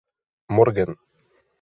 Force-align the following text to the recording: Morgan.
Morgan. 0.57 0.91